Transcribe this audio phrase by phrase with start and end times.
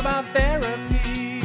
[0.00, 1.40] about therapy.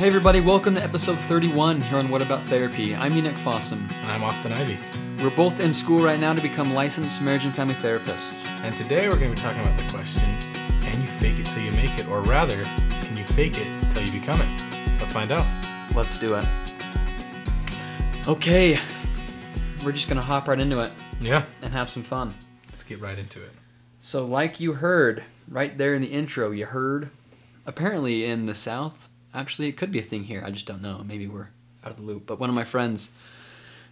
[0.00, 2.94] Hey everybody, welcome to episode 31 here on What About Therapy.
[2.94, 3.78] I'm Enoch Fossum.
[4.02, 4.78] And I'm Austin Ivy.
[5.22, 8.46] We're both in school right now to become licensed marriage and family therapists.
[8.64, 10.22] And today we're going to be talking about the question
[10.82, 12.08] can you fake it till you make it?
[12.08, 14.48] Or rather, can you fake it till you become it?
[15.00, 15.46] Let's find out.
[15.94, 16.46] Let's do it.
[18.28, 18.76] Okay,
[19.84, 21.42] we're just gonna hop right into it Yeah.
[21.62, 22.34] and have some fun.
[22.70, 23.50] Let's get right into it.
[24.00, 27.10] So, like you heard right there in the intro, you heard
[27.66, 30.42] apparently in the South, actually, it could be a thing here.
[30.44, 31.02] I just don't know.
[31.04, 31.48] Maybe we're
[31.84, 32.26] out of the loop.
[32.26, 33.10] But one of my friends,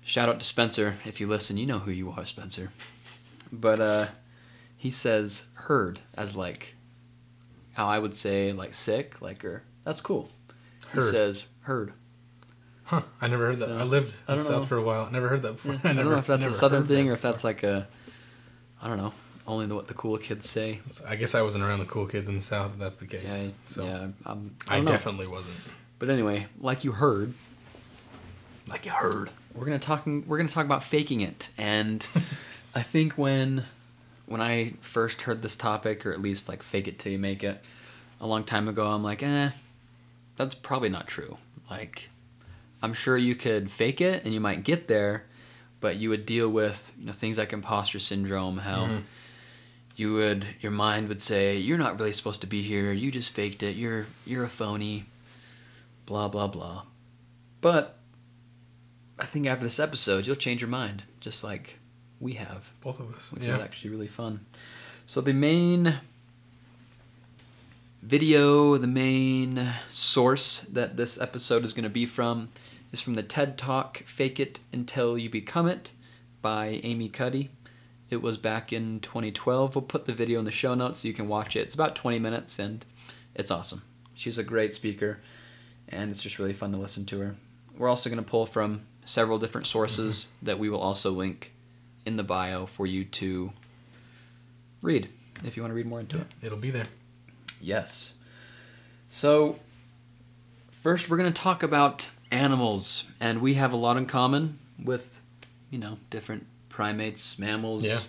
[0.03, 0.97] shout out to Spencer.
[1.05, 2.71] If you listen, you know who you are, Spencer.
[3.53, 4.07] But uh,
[4.77, 6.75] he says heard as like
[7.75, 10.29] how I would say like sick, like or that's cool.
[10.93, 11.93] He says heard.
[12.85, 13.03] Huh.
[13.21, 13.69] I never heard that.
[13.69, 14.67] So, I lived in the South know.
[14.67, 15.09] for a while.
[15.11, 15.79] Never heard that before.
[15.85, 17.87] I, don't know if that's a southern thing or if that's like a
[18.83, 19.13] I don't know.
[19.47, 20.81] Only the, what the cool kids say.
[21.07, 23.25] I guess I wasn't around the cool kids in the South if that's the case.
[23.27, 24.09] Yeah, so yeah.
[24.27, 24.91] I'm, I, I, know.
[24.93, 25.57] definitely wasn't.
[25.99, 27.35] But anyway, like you heard,
[28.69, 29.31] Like you heard.
[29.55, 30.07] we're gonna talk.
[30.07, 32.07] We're gonna talk about faking it, and
[32.75, 33.65] I think when
[34.27, 37.43] when I first heard this topic, or at least like fake it till you make
[37.43, 37.61] it,
[38.21, 39.51] a long time ago, I'm like, eh,
[40.37, 41.37] that's probably not true.
[41.69, 42.09] Like,
[42.83, 45.25] I'm sure you could fake it and you might get there,
[45.81, 48.85] but you would deal with you know things like imposter syndrome, how.
[48.87, 49.03] Mhm.
[49.97, 52.93] You would, your mind would say, "You're not really supposed to be here.
[52.93, 53.77] You just faked it.
[53.77, 55.05] You're, you're a phony."
[56.07, 56.83] Blah blah blah.
[57.61, 57.99] But
[59.19, 61.79] I think after this episode, you'll change your mind, just like
[62.19, 63.31] we have, Both of us.
[63.31, 63.57] which yeah.
[63.57, 64.45] is actually really fun.
[65.07, 66.01] So the main
[68.03, 72.49] video, the main source that this episode is going to be from
[72.93, 75.93] is from the TED Talk "Fake It Until You Become It"
[76.43, 77.51] by Amy Cuddy.
[78.11, 79.77] It was back in 2012.
[79.77, 81.61] We'll put the video in the show notes so you can watch it.
[81.61, 82.85] It's about 20 minutes and
[83.37, 83.83] it's awesome.
[84.15, 85.21] She's a great speaker
[85.89, 87.37] and it's just really fun to listen to her.
[87.79, 90.47] We're also going to pull from several different sources mm-hmm.
[90.47, 91.53] that we will also link
[92.05, 93.53] in the bio for you to
[94.83, 95.09] read
[95.45, 96.47] if you want to read more into Yeah, it.
[96.47, 96.85] It'll be there.
[97.61, 98.13] Yes.
[99.09, 99.59] So,
[100.83, 105.19] first we're going to talk about animals, and we have a lot in common with,
[105.71, 107.85] you know, different primates, mammals.
[107.85, 108.01] Yeah.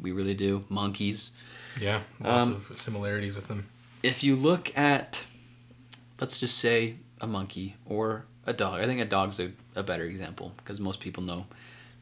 [0.00, 0.64] We really do.
[0.70, 1.30] Monkeys.
[1.78, 2.00] Yeah.
[2.20, 3.66] Lots Um, of similarities with them.
[4.02, 5.22] If you look at,
[6.20, 10.04] let's just say, a monkey or a dog, I think a dog's a, a better
[10.04, 11.46] example because most people know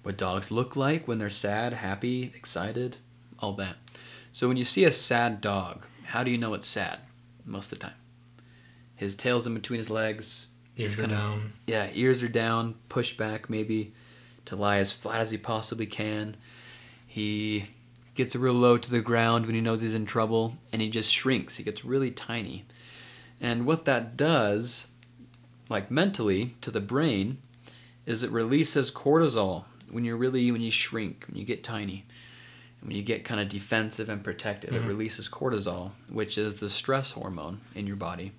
[0.02, 2.96] what dogs look like when they're sad, happy, excited,
[3.38, 3.76] all that.
[4.32, 6.98] So when you see a sad dog, how do you know it's sad
[7.44, 7.94] most of the time?
[8.96, 10.46] His tail's in between his legs.
[10.76, 11.52] Ears are kinda- down.
[11.66, 13.92] Yeah, ears are down, pushed back maybe
[14.46, 16.36] to lie as flat as he possibly can.
[17.06, 17.66] He
[18.14, 21.12] gets real low to the ground when he knows he's in trouble and he just
[21.12, 21.56] shrinks.
[21.56, 22.64] He gets really tiny.
[23.40, 24.86] And what that does,
[25.68, 27.38] like mentally to the brain,
[28.06, 32.04] is it releases cortisol when you're really when you shrink, when you get tiny.
[32.80, 34.88] And when you get kind of defensive and protective, it Mhm.
[34.88, 38.32] releases cortisol, which is the stress hormone in your body.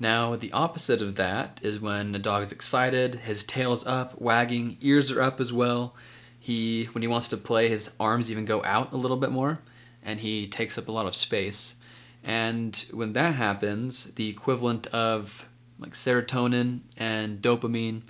[0.00, 4.76] Now, the opposite of that is when a dog is excited, his tail's up, wagging,
[4.80, 5.96] ears are up as well.
[6.38, 9.58] He, when he wants to play, his arms even go out a little bit more,
[10.04, 11.74] and he takes up a lot of space.
[12.22, 15.46] And when that happens, the equivalent of
[15.80, 18.02] like serotonin and dopamine,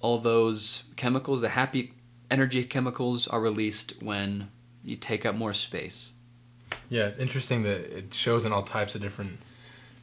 [0.00, 1.94] all those chemicals, the happy
[2.30, 4.50] energy chemicals, are released when
[4.84, 6.10] you take up more space.
[6.88, 9.40] Yeah, it's interesting that it shows in all types of different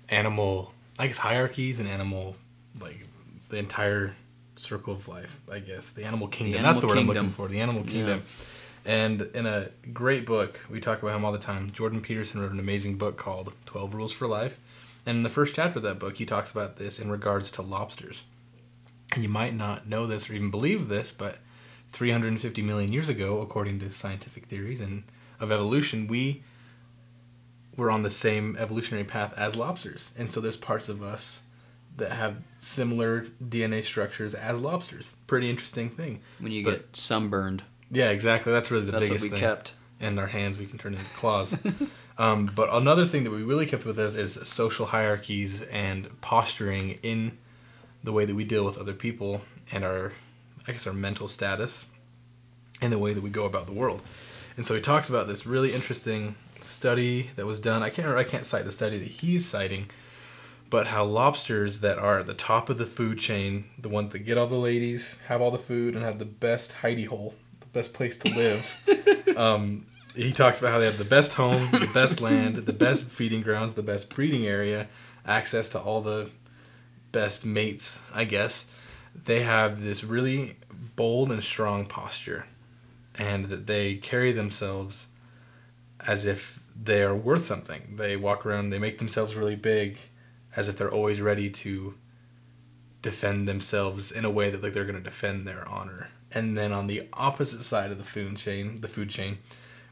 [0.08, 2.36] animal, I guess, hierarchies and animal,
[2.82, 3.00] like
[3.48, 4.14] the entire
[4.58, 5.40] circle of life.
[5.52, 6.62] I guess the animal kingdom.
[6.62, 7.48] That's animal the word I'm looking for.
[7.48, 7.92] The animal Yeah.
[7.92, 8.24] kingdom.
[8.86, 11.70] And in a great book, we talk about him all the time.
[11.72, 14.58] Jordan Peterson wrote an amazing book called 12 Rules for Life.
[15.06, 17.62] And in the first chapter of that book, he talks about this in regards to
[17.62, 18.24] lobsters.
[19.14, 21.40] And you might not know this or even believe this, but
[21.94, 25.04] 350 million years ago, according to scientific theories and
[25.40, 26.44] of evolution, we
[27.80, 30.10] were on the same evolutionary path as lobsters.
[30.18, 31.42] And so there's parts of us
[31.98, 35.12] that have similar DNA structures as lobsters.
[35.28, 36.22] Pretty interesting thing.
[36.40, 38.52] When you But- get sunburned, Yeah, exactly.
[38.52, 39.40] That's really the that's what biggest we thing.
[39.40, 39.74] kept.
[40.00, 41.56] And our hands we can turn into claws.
[42.18, 47.00] um, but another thing that we really kept with us is social hierarchies and posturing
[47.02, 47.38] in
[48.04, 49.42] the way that we deal with other people
[49.72, 50.14] and our,
[50.68, 51.86] I guess, our mental status
[52.82, 54.02] and the way that we go about the world.
[54.56, 57.84] And so he talks about this really interesting study that was done.
[57.84, 59.90] I can't remember, I can't cite the study that he's citing,
[60.70, 64.20] but how lobsters that are at the top of the food chain, the ones that
[64.20, 67.66] get all the ladies, have all the food, and have the best hidey hole, the
[67.68, 69.86] best place to live, um,
[70.16, 73.42] he talks about how they have the best home, the best land, the best feeding
[73.42, 74.88] grounds, the best breeding area,
[75.26, 76.30] access to all the
[77.12, 78.66] best mates, I guess.
[79.16, 80.58] They have this really
[80.96, 82.46] bold and strong posture,
[83.18, 85.08] and that they carry themselves
[86.06, 87.96] as if they are worth something.
[87.98, 89.98] They walk around, they make themselves really big,
[90.56, 91.96] as if they're always ready to
[93.02, 96.10] defend themselves in a way that like they're going to defend their honor.
[96.32, 99.40] And then on the opposite side of the food chain, the food chain,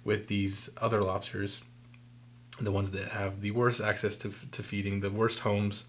[0.04, 1.62] with these other lobsters,
[2.60, 5.86] the ones that have the worst access to, to feeding, the worst homes,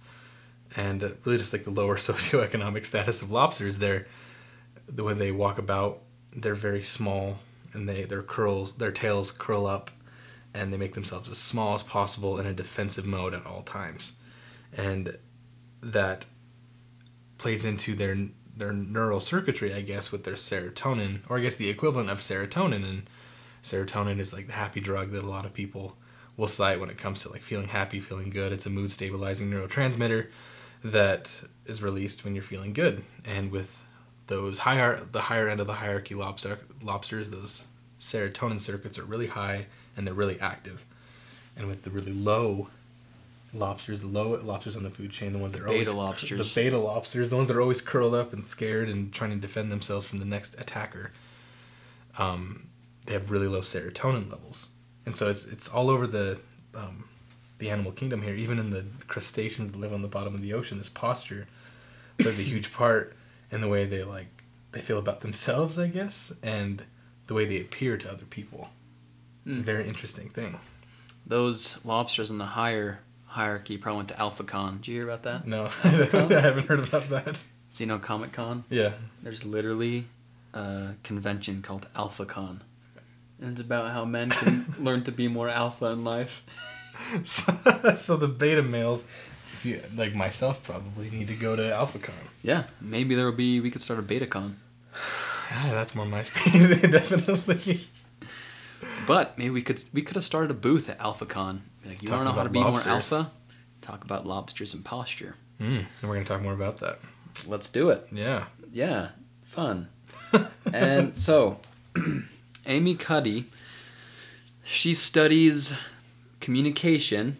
[0.76, 4.06] and uh, really just like the lower socioeconomic status of lobsters, they're
[4.86, 6.00] the way they walk about,
[6.34, 7.38] they're very small,
[7.72, 9.90] and they their curls, their tails curl up,
[10.54, 14.12] and they make themselves as small as possible in a defensive mode at all times,
[14.76, 15.16] and
[15.82, 16.24] that
[17.38, 18.16] plays into their
[18.56, 22.84] their neural circuitry, I guess, with their serotonin, or I guess the equivalent of serotonin.
[22.84, 23.08] And
[23.62, 25.96] serotonin is like the happy drug that a lot of people
[26.36, 28.52] will cite when it comes to like feeling happy, feeling good.
[28.52, 30.28] It's a mood stabilizing neurotransmitter
[30.84, 31.30] that
[31.66, 33.04] is released when you're feeling good.
[33.24, 33.76] And with
[34.26, 37.64] those higher, the higher end of the hierarchy lobster, lobsters, those
[38.00, 39.66] serotonin circuits are really high
[39.98, 40.86] and they're really active.
[41.56, 42.68] And with the really low
[43.52, 46.54] lobsters, the low lobsters on the food chain, the ones that are Beta always lobsters.
[46.54, 49.36] the beta lobsters, the ones that are always curled up and scared and trying to
[49.36, 51.10] defend themselves from the next attacker.
[52.16, 52.68] Um,
[53.06, 54.68] they have really low serotonin levels,
[55.04, 56.38] and so it's it's all over the
[56.74, 57.08] um,
[57.58, 58.34] the animal kingdom here.
[58.34, 61.48] Even in the crustaceans that live on the bottom of the ocean, this posture
[62.18, 63.16] plays a huge part
[63.50, 64.42] in the way they like
[64.72, 66.82] they feel about themselves, I guess, and
[67.26, 68.68] the way they appear to other people.
[69.48, 69.64] It's a Mm.
[69.64, 70.58] very interesting thing.
[71.26, 74.76] Those lobsters in the higher hierarchy probably went to AlphaCon.
[74.78, 75.46] Did you hear about that?
[75.46, 77.36] No, I haven't heard about that.
[77.70, 78.64] So you know Comic Con?
[78.70, 78.92] Yeah.
[79.22, 80.06] There's literally
[80.54, 82.60] a convention called AlphaCon.
[83.40, 86.42] And it's about how men can learn to be more alpha in life.
[87.22, 87.52] So,
[87.94, 89.04] so the beta males,
[89.54, 92.10] if you like myself, probably need to go to AlphaCon.
[92.42, 93.60] Yeah, maybe there will be.
[93.60, 94.54] We could start a BetaCon,
[95.52, 97.86] Yeah, that's more my speed, definitely.
[99.08, 101.60] But maybe we could we could have started a booth at AlphaCon.
[101.84, 102.86] Like, you want to know how to be lobsters.
[102.86, 103.30] more alpha?
[103.80, 105.34] Talk about lobsters and posture.
[105.58, 106.98] Mm, and we're gonna talk more about that.
[107.46, 108.06] Let's do it.
[108.12, 108.44] Yeah.
[108.70, 109.08] Yeah,
[109.46, 109.88] fun.
[110.74, 111.58] and so,
[112.66, 113.46] Amy Cuddy,
[114.62, 115.72] she studies
[116.40, 117.38] communication,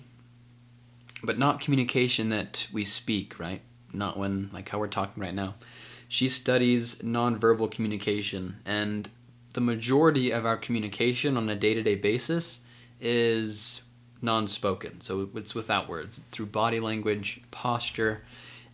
[1.22, 3.60] but not communication that we speak, right?
[3.92, 5.54] Not when, like how we're talking right now.
[6.08, 9.10] She studies nonverbal communication, and
[9.58, 12.60] the majority of our communication on a day to day basis
[13.00, 13.82] is
[14.22, 15.00] non spoken.
[15.00, 18.22] So it's without words, through body language, posture.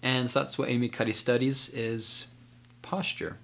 [0.03, 2.27] And so that's what Amy Cuddy studies is
[2.83, 3.39] posture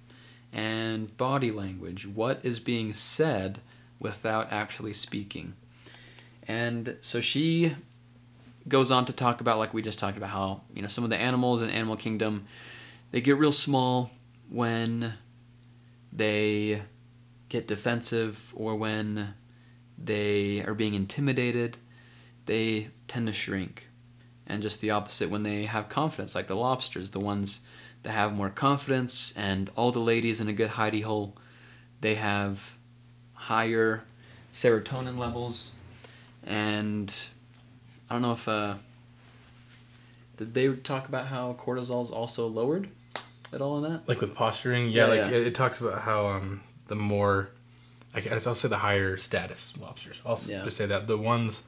[0.53, 2.05] and body language.
[2.05, 3.57] What is being said
[3.99, 5.55] without actually speaking?
[6.47, 7.75] And so she
[8.67, 11.09] goes on to talk about, like we just talked about, how you know some of
[11.09, 12.45] the animals in Animal Kingdom
[13.09, 14.11] they get real small
[14.51, 15.15] when
[16.13, 16.83] they
[17.51, 19.33] get defensive or when
[20.01, 21.77] they are being intimidated.
[22.45, 23.89] They tend to shrink,
[24.47, 27.59] and just the opposite when they have confidence, like the lobsters, the ones
[28.03, 31.35] that have more confidence, and all the ladies in a good hidey hole,
[31.99, 32.71] they have
[33.33, 34.03] higher
[34.53, 35.71] serotonin levels,
[36.45, 37.13] and
[38.09, 38.75] I don't know if uh,
[40.37, 42.87] did they talk about how cortisol is also lowered
[43.53, 44.07] at all in that?
[44.07, 45.03] Like with posturing, yeah.
[45.03, 45.37] Yeah, like yeah.
[45.37, 46.61] It, it talks about how um
[46.91, 47.49] the more,
[48.13, 50.17] I guess I'll say the higher status lobsters.
[50.25, 50.61] I'll Yeah.
[50.65, 51.63] just say that the ones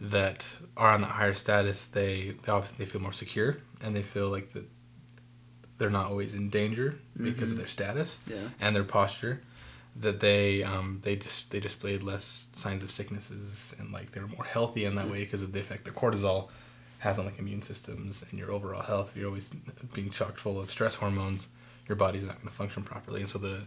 [0.00, 4.02] that are on the higher status, they, they obviously they feel more secure and they
[4.02, 4.64] feel like that
[5.76, 7.60] they're not always in danger because of Mhm.
[7.60, 8.16] their status.
[8.26, 8.48] Yeah.
[8.60, 9.42] and their posture
[9.96, 14.44] that they um they just they displayed less signs of sicknesses and like they're more
[14.44, 15.10] healthy in that Mm.
[15.12, 16.48] way because of the effect that cortisol
[17.00, 19.48] has on like immune systems and your overall health if you're always
[19.94, 21.48] being chocked full of stress hormones
[21.88, 23.62] your body's not going to function properly and so the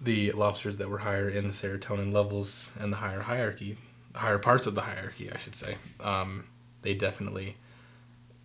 [0.00, 3.76] the lobsters that were higher in the serotonin levels and the higher hierarchy
[4.14, 6.44] higher parts of the hierarchy i should say um,
[6.82, 7.56] they definitely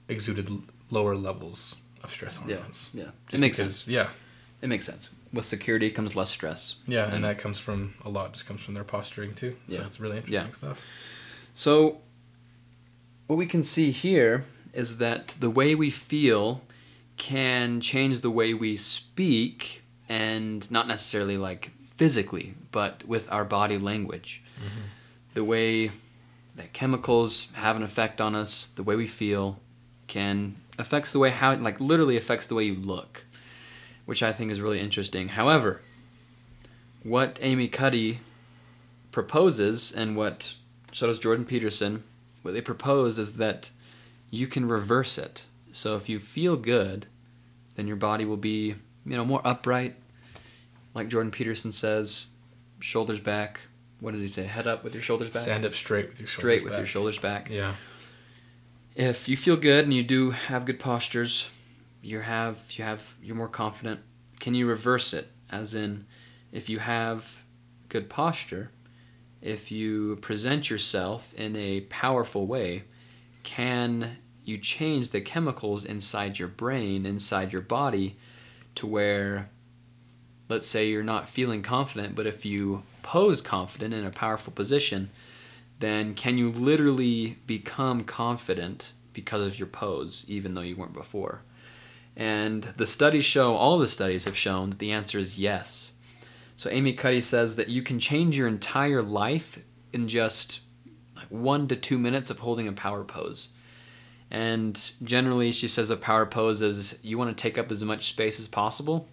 [0.09, 2.55] exuded l- lower levels of stress Yeah.
[2.55, 3.03] hormones Yeah.
[3.27, 3.87] Just it makes because- sense.
[3.87, 4.09] yeah
[4.61, 5.09] It makes sense.
[5.33, 6.75] With security comes less stress.
[6.87, 8.31] Yeah, And- and that comes from a lot.
[8.33, 9.57] Just comes from their posturing too.
[9.67, 9.85] So Yeah.
[9.87, 10.21] it's really Yeah.
[10.45, 10.79] interesting stuff.
[11.53, 12.01] So,
[13.27, 16.61] what we can see here is that the way we feel
[17.17, 19.82] can change the way we speak,
[20.13, 24.43] and not necessarily like physically, but with our body language.
[24.59, 24.81] Mm-hmm.
[25.33, 25.91] The way
[26.55, 29.59] that chemicals have an effect on us, the way we feel,
[30.05, 33.25] can affects the way how like literally affects the way you look,
[34.05, 35.29] which I think is really interesting.
[35.29, 35.81] However,
[37.01, 38.19] what Amy Cuddy
[39.11, 40.53] proposes, and what
[40.91, 42.03] so does Jordan Peterson.
[42.43, 43.71] What they propose is that
[44.29, 45.45] you can reverse it.
[45.71, 47.07] So if you feel good,
[47.75, 49.95] then your body will be you know more upright.
[50.93, 52.27] Like Jordan Peterson says,
[52.79, 53.61] shoulders back.
[53.99, 54.43] What does he say?
[54.43, 55.43] Head up with your shoulders back.
[55.43, 56.79] Stand up straight with your shoulders straight with back.
[56.79, 57.49] your shoulders back.
[57.49, 57.75] Yeah.
[58.95, 61.47] If you feel good and you do have good postures,
[62.01, 64.01] you have you have you're more confident.
[64.39, 65.31] Can you reverse it?
[65.49, 66.05] As in,
[66.51, 67.39] if you have
[67.89, 68.71] good posture,
[69.41, 72.83] if you present yourself in a powerful way,
[73.43, 78.17] can you change the chemicals inside your brain, inside your body,
[78.75, 79.49] to where,
[80.49, 85.09] let's say you're not feeling confident, but if you pose confident in a powerful position,
[85.79, 91.41] then can you literally become confident because of your pose, even though you weren't before?
[92.15, 95.91] And the studies show, all the studies have shown that the answer is yes.
[96.55, 99.59] So Amy Cuddy says that you can change your entire life
[99.91, 100.59] in just
[101.29, 103.49] one to two minutes of holding a power pose.
[104.29, 108.09] And generally, she says a power pose is you want to take up as much
[108.09, 109.07] space as possible.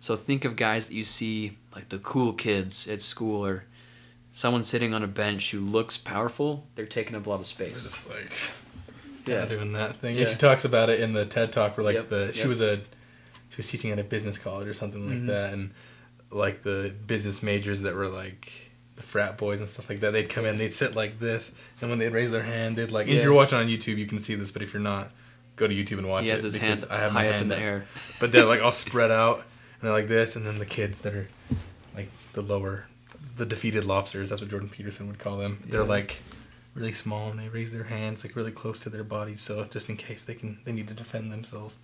[0.00, 3.64] So think of guys that you see, like the cool kids at school, or
[4.32, 6.66] someone sitting on a bench who looks powerful.
[6.76, 7.82] They're taking up a lot of space.
[7.82, 8.30] just like
[9.26, 9.40] Yeah.
[9.40, 10.16] yeah, doing that thing.
[10.16, 10.30] Yeah.
[10.30, 12.48] She talks about it in the TED talk where like Yep, the she yep.
[12.48, 12.76] was a
[13.50, 15.26] she was teaching at a business college or something like Mhm.
[15.28, 15.70] that, and
[16.30, 18.52] like the business majors that were like
[18.96, 21.88] the frat boys and stuff like that, they'd come in, they'd sit like this, and
[21.90, 23.06] when they'd raise their hand, they'd like.
[23.08, 25.10] If you're watching on YouTube, you can see this, but if you're not,
[25.56, 26.32] go to YouTube and watch He it.
[26.32, 27.86] has his hand because I have my high up hand in the air.
[28.20, 29.44] but they're like all spread out
[29.80, 31.28] they're like this and then the kids that are
[31.94, 32.86] like the lower
[33.36, 35.86] the defeated lobsters that's what jordan peterson would call them they're Yeah.
[35.88, 36.22] like
[36.74, 39.88] really small and they raise their hands like really close to their bodies so just
[39.88, 41.76] in case they can they need to defend themselves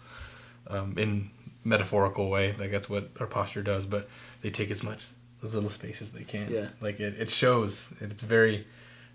[0.68, 1.30] um, in
[1.64, 4.08] metaphorical way like that's what our posture does but
[4.42, 5.06] they take as much
[5.42, 6.68] as little space as they can Yeah.
[6.80, 8.66] like it, it shows it's very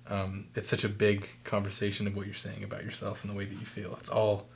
[0.07, 3.45] um, it's such a big conversation of what you're saying about yourself and the way
[3.45, 4.47] that you feel it's all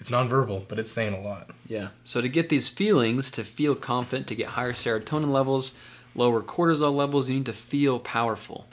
[0.00, 1.90] it's nonverbal but it's saying a lot Yeah.
[2.04, 5.70] So to get these feelings, to feel confident, to get higher serotonin levels,
[6.16, 8.66] lower cortisol levels, you need to feel powerful.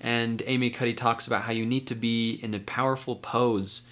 [0.00, 3.82] And Amy Cuddy talks about how you need to be in a powerful pose.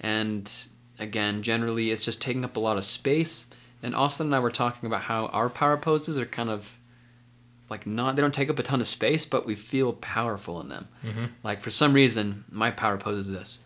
[0.00, 0.52] And
[0.98, 3.46] again, generally it's just taking up a lot of space.
[3.82, 6.70] And Austin and I were talking about how our power poses are kind of
[7.70, 10.68] like not they don't take up a ton of space, but we feel powerful in
[10.68, 10.88] them.
[11.02, 11.24] mm-hmm.
[11.42, 13.60] Like for some reason, my power pose is this.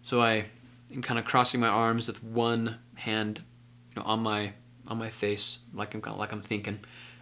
[0.00, 0.46] So I
[0.92, 3.42] am kind of crossing my arms with one hand
[3.94, 4.52] you know, on my
[4.88, 6.80] on my face, like I'm kind of like I'm thinking.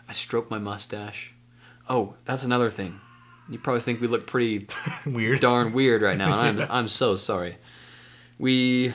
[0.09, 1.33] I stroke my mustache.
[1.89, 3.00] Oh, that's another thing.
[3.49, 4.67] You probably think we look pretty
[5.07, 5.41] Weird.
[5.41, 7.57] darn weird right now, and I'm I'm so sorry.
[8.39, 8.95] We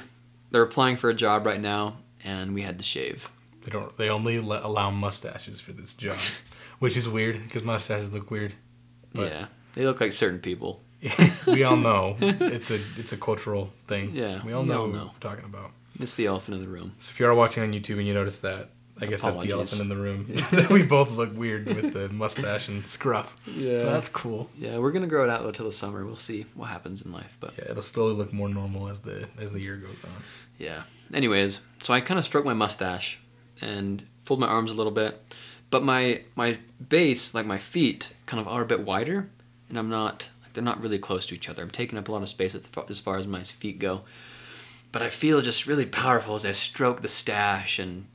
[0.52, 3.30] they're applying for a job right now, and we had to shave.
[3.64, 3.96] They don't.
[3.98, 6.18] They only allow mustaches for this job,
[6.80, 8.54] which is weird because mustaches look weird.
[9.14, 10.82] But- yeah, they look like certain people.
[11.48, 14.16] we all know it's a it's a cultural thing.
[14.16, 15.72] Yeah, we all know, all what we're talking about.
[16.00, 16.94] It's the elephant in the room.
[17.00, 18.70] So if you are watching on YouTube and you notice that,
[19.00, 20.28] I guess that's the elephant in the room.
[20.52, 23.34] that we both look weird with the mustache and scruff.
[23.46, 23.78] Yeah.
[23.78, 24.50] So that's cool.
[24.58, 26.06] Yeah, we're gonna grow it out until the summer.
[26.06, 29.28] We'll see what happens in life, but Yeah, it'll slowly look more normal as the
[29.40, 30.24] as the year goes on.
[30.58, 30.84] Yeah.
[31.14, 33.20] Anyways, so I kind of stroke my mustache
[33.62, 35.22] and fold my arms a little bit,
[35.70, 36.58] but my my
[36.90, 39.30] base, like my feet, kind of are a bit wider,
[39.70, 41.62] and I'm not they're not really close to each other.
[41.62, 44.02] I'm taking up a lot of space as far as, my feet go,
[44.92, 48.08] but I feel just really powerful as I stroke the stash, and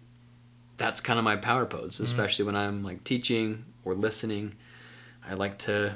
[0.79, 2.05] that's kind of my power pose, mm-hmm.
[2.05, 4.57] especially when I'm like teaching or listening.
[5.29, 5.95] I like to.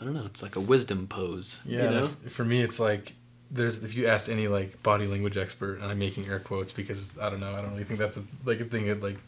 [0.00, 0.26] I don't know.
[0.26, 1.60] It's like a wisdom pose.
[1.64, 2.10] Yeah, You know?
[2.28, 3.14] for me, it's like
[3.50, 7.18] there's if you asked any like body language expert, and I'm making air quotes because
[7.18, 9.18] I don't know, I don't really think that's a like a thing that like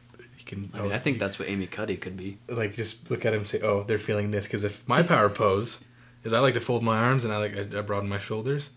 [0.50, 0.70] can.
[0.74, 2.38] I mean, oh, I think that's what Amy Cuddy could be.
[2.48, 5.28] like just look at him and say, "Oh, they're feeling this." Because if my power
[5.28, 5.78] pose
[6.24, 8.70] is I like to fold my arms and I like I, I broaden my shoulders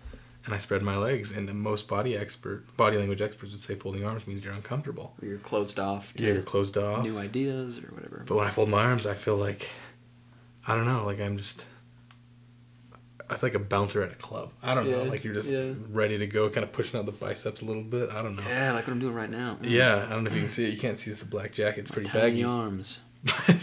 [0.45, 4.03] and I spread my legs, and most body expert body language experts would say folding
[4.05, 5.13] arms means you're uncomfortable.
[5.21, 7.03] Or you're closed off Yeah, you're closed off.
[7.03, 8.23] new ideas or whatever.
[8.25, 9.69] But when I fold my arms, I feel like
[10.67, 11.65] I don't know, like I'm just.
[13.33, 14.51] I feel like a bouncer at a club.
[14.61, 15.73] I don't know, like you're just yeah.
[15.89, 18.11] ready to go, kind of pushing out the biceps a little bit.
[18.11, 18.43] I don't know.
[18.47, 19.57] Yeah, like what I'm doing right now.
[19.61, 20.73] Yeah, I don't know if you can see it.
[20.73, 21.81] You can't see the black jacket.
[21.81, 22.43] It's pretty Tiny baggy.
[22.43, 22.99] arms.
[23.27, 23.57] I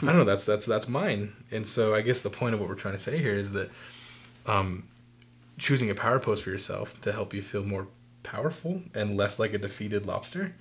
[0.00, 0.24] don't know.
[0.24, 1.34] That's that's that's mine.
[1.50, 3.70] And so I guess the point of what we're trying to say here is that
[4.46, 4.88] um,
[5.58, 7.88] choosing a power pose for yourself to help you feel more
[8.22, 10.54] powerful and less like a defeated lobster.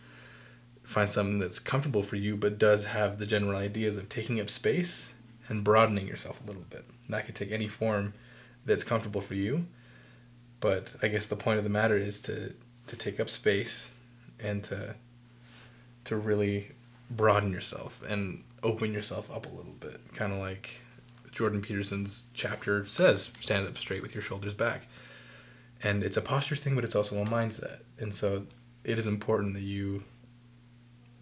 [0.83, 4.49] Find something that's comfortable for you, but does have the general ideas of taking up
[4.49, 5.13] space
[5.47, 6.85] and broadening yourself a little bit.
[7.05, 8.13] And that could take any form
[8.65, 9.65] that's comfortable for you.
[10.59, 12.53] But I guess the point of the matter is to
[12.87, 13.91] to take up space
[14.39, 14.95] and to
[16.05, 16.71] to really
[17.09, 19.99] broaden yourself and open yourself up a little bit.
[20.13, 20.81] Kind of like
[21.31, 24.87] Jordan Peterson's chapter says stand up straight with your shoulders back.
[25.83, 27.79] And it's a posture thing, but it's also a mindset.
[27.97, 28.45] And so
[28.83, 30.03] it is important that you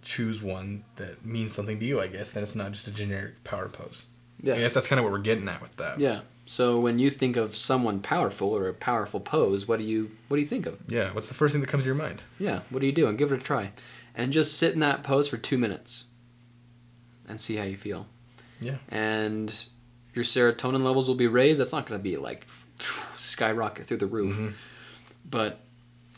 [0.01, 2.31] choose one that means something to you, I guess.
[2.31, 4.03] Then it's not just a generic power pose.
[4.41, 4.55] Yeah.
[4.55, 5.99] I guess that's kind of what we're getting at with that.
[5.99, 6.21] Yeah.
[6.45, 10.37] So when you think of someone powerful or a powerful pose, what do you what
[10.37, 10.77] do you think of?
[10.87, 11.13] Yeah.
[11.13, 12.23] What's the first thing that comes to your mind?
[12.39, 12.61] Yeah.
[12.69, 13.07] What do you do?
[13.07, 13.71] And give it a try,
[14.15, 16.05] and just sit in that pose for two minutes,
[17.27, 18.07] and see how you feel.
[18.61, 18.77] Yeah.
[18.89, 19.53] And
[20.15, 21.59] your serotonin levels will be raised.
[21.59, 22.45] That's not going to be like
[23.17, 24.53] skyrocket through the roof, Mhm.
[25.29, 25.61] but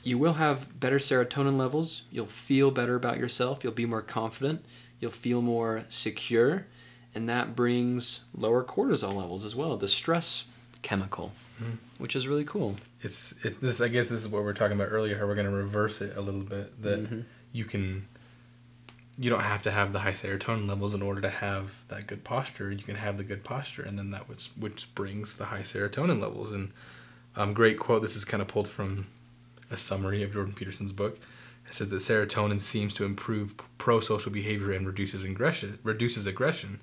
[0.03, 2.03] you will have better serotonin levels.
[2.11, 3.63] You'll feel better about yourself.
[3.63, 4.63] You'll be more confident.
[4.99, 6.65] You'll feel more secure,
[7.13, 10.45] and that brings lower cortisol levels as well, the stress
[10.81, 11.77] chemical, Mhm.
[11.97, 12.77] which is really cool.
[13.01, 13.81] It's it, this.
[13.81, 15.17] I guess this is what we are talking about earlier.
[15.19, 16.81] How we're going to reverse it a little bit.
[16.81, 17.23] That Mhm.
[17.51, 18.07] you can.
[19.17, 22.23] You don't have to have the high serotonin levels in order to have that good
[22.23, 22.71] posture.
[22.71, 26.19] You can have the good posture, and then that which which brings the high serotonin
[26.21, 26.51] levels.
[26.51, 26.71] And
[27.35, 28.01] um, great quote.
[28.01, 29.07] This is kind of pulled from
[29.69, 31.19] a summary of Jordan Peterson's book.
[31.71, 35.79] It said that serotonin seems to improve pro-social behavior and reduces aggression.
[35.83, 36.81] Reduces aggression,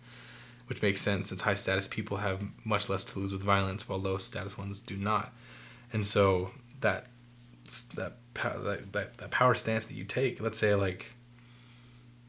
[0.67, 4.57] which makes sense since high-status people have much less to lose with violence, while low-status
[4.57, 5.31] ones do not.
[5.93, 7.07] And so that
[7.97, 11.05] that that, that, power stance that you take, let's say like,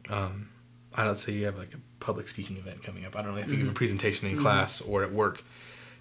[0.10, 0.50] um,
[0.94, 3.16] I don't say you have like a public speaking event coming up.
[3.16, 3.76] I don't know if you give a Mhm.
[3.76, 4.42] presentation in Mhm.
[4.42, 5.44] class or at work.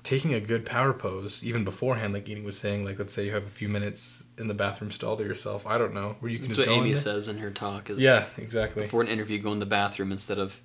[0.05, 3.33] Taking a good power pose, even beforehand, like Edie was saying, like let's say you
[3.33, 5.67] have a few minutes in the bathroom stall to yourself.
[5.67, 7.51] I don't know where you can That's just what go Amy in says in her
[7.51, 7.91] talk.
[7.91, 8.85] Is Yeah, exactly.
[8.85, 10.63] before an interview, go in the bathroom instead of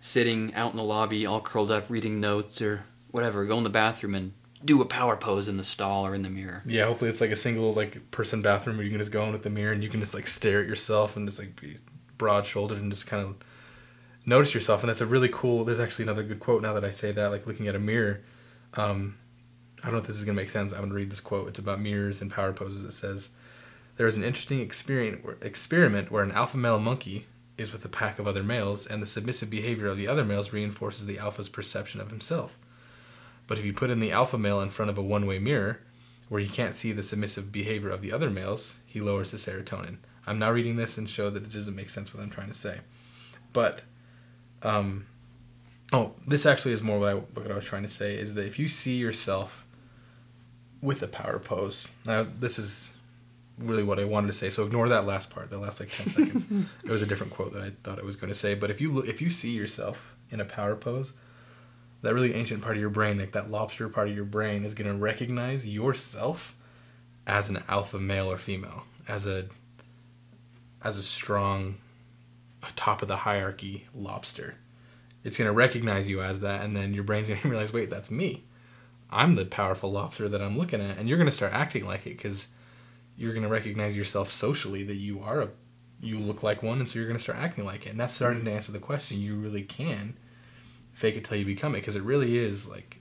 [0.00, 3.44] sitting out in the lobby all curled up reading notes or whatever.
[3.44, 4.32] Go in the bathroom and
[4.64, 6.62] do a power pose in the stall or in the mirror.
[6.66, 9.32] Yeah, hopefully it's like a single like person bathroom where you can just go in
[9.32, 11.78] with the mirror and you can just like stare at yourself and just like be
[12.16, 13.36] broad shouldered and just kind of
[14.28, 14.82] notice yourself.
[14.82, 15.64] And that's a really cool.
[15.64, 18.20] There's actually another good quote now that I say that, like looking at a mirror.
[18.74, 19.16] Um,
[19.82, 20.72] I don't know if this is gonna make sense.
[20.72, 21.48] I'm gonna read this quote.
[21.48, 22.84] It's about mirrors and power poses.
[22.84, 23.30] It says,
[23.96, 28.26] "There is an interesting experiment where, an alpha male monkey is with a pack of
[28.26, 32.10] other males, and the submissive behavior of the other males reinforces the alpha's perception of
[32.10, 32.56] himself."
[33.46, 35.78] But if you put in the alpha male in front of a one way mirror,
[36.28, 39.96] where he can't see the submissive behavior of the other males, he lowers his serotonin.
[40.26, 42.54] I'm now reading this and show that it doesn't make sense what I'm trying to
[42.54, 42.80] say.
[43.54, 43.80] But,
[44.62, 45.06] um,
[45.92, 48.46] oh, this actually is more what I, what I was trying to say is that
[48.46, 49.64] if you see yourself
[50.80, 52.90] with a power pose, now this is
[53.58, 54.50] really what I wanted to say.
[54.50, 56.44] So ignore that last part, the last like 10 seconds.
[56.84, 58.54] it was a different quote that I thought I was going to say.
[58.54, 61.12] But if you look, if you see yourself in a power pose,
[62.02, 64.74] that really ancient part of your brain, like that lobster part of your brain, is
[64.74, 66.54] going to recognize yourself
[67.26, 69.46] as an alpha male or female, as a
[70.82, 71.76] as a strong,
[72.76, 74.56] top of the hierarchy lobster.
[75.24, 77.90] It's going to recognize you as that, and then your brain's going to realize, wait,
[77.90, 78.44] that's me.
[79.10, 82.06] I'm the powerful lobster that I'm looking at, and you're going to start acting like
[82.06, 82.46] it because
[83.16, 85.48] you're going to recognize yourself socially that you are a
[86.00, 88.14] you look like one, and so you're going to start acting like it, and that's
[88.14, 89.20] starting to answer the question.
[89.20, 90.16] You really can
[90.98, 92.96] fake it till you become it because it really is like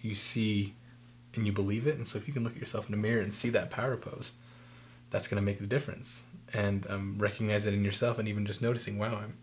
[0.00, 0.74] you see
[1.34, 3.20] and you believe it and so if you can look at yourself in the mirror
[3.20, 4.32] and see that power pose
[5.10, 8.62] that's going to make the difference and um, recognize it in yourself and even just
[8.62, 9.34] noticing wow i'm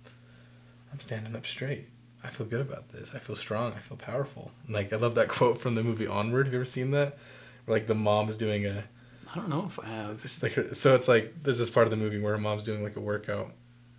[0.91, 1.89] i'm standing up straight
[2.23, 5.27] i feel good about this i feel strong i feel powerful like i love that
[5.27, 7.17] quote from the movie onward have you ever seen that
[7.65, 8.83] where like the mom is doing a
[9.31, 10.19] I don't know if I have.
[10.23, 12.63] it's like her, so it's like there's this part of the movie where her mom's
[12.63, 13.51] doing like a workout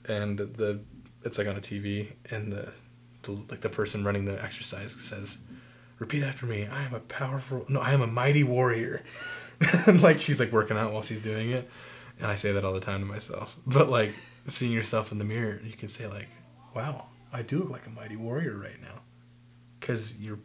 [0.05, 0.79] and the
[1.25, 2.69] it's like on a tv and the
[3.25, 5.39] the, like the person running the exercise says,
[5.99, 6.67] "Repeat after me.
[6.67, 7.65] I am a powerful.
[7.69, 9.03] No, I am a mighty warrior."
[9.87, 11.69] and like she's like working out while she's doing it,
[12.19, 13.55] and I say that all the time to myself.
[13.67, 14.13] But like
[14.49, 16.29] seeing yourself in the mirror, you can say like,
[16.75, 19.01] "Wow, I do look like a mighty warrior right now,"
[19.81, 20.39] because you're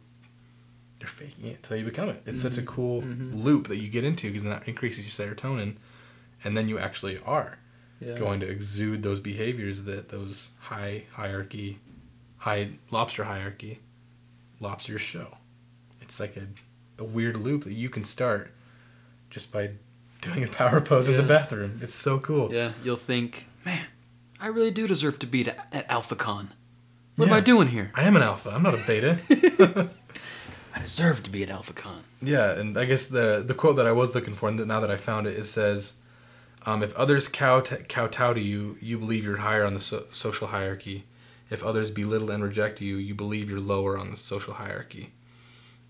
[1.00, 2.22] you're faking it till you become it.
[2.26, 3.42] It's such a cool Mhm.
[3.42, 5.76] loop that you get into because that increases your serotonin,
[6.44, 7.58] and then you actually are
[8.00, 8.18] Yeah.
[8.18, 11.78] going to exude those behaviors that those high hierarchy,
[12.38, 13.80] high lobster hierarchy,
[14.60, 15.38] lobsters show.
[16.02, 16.46] It's like a,
[16.98, 18.52] a weird loop that you can start
[19.30, 19.70] just by
[20.20, 21.80] doing a power pose in the bathroom.
[21.82, 22.52] It's so cool.
[22.52, 23.86] Yeah, you'll think, man,
[24.40, 26.48] I really do deserve to be at, at AlphaCon.
[27.16, 27.92] What am I doing here?
[27.94, 28.50] I am an alpha.
[28.50, 29.18] I'm not a beta.
[30.74, 32.00] I deserve to be at AlphaCon.
[32.22, 34.90] yeah, and I guess the the quote that I was looking for, and now that
[34.90, 35.94] I found it, it says,
[36.64, 40.46] um, "If others kow kowtow to you, you believe you're higher on the so- social
[40.48, 41.04] hierarchy.
[41.50, 45.12] If others belittle and reject you, you believe you're lower on the social hierarchy."